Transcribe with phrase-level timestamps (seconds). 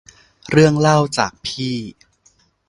[0.51, 1.75] เรื่องเล่าจากพี่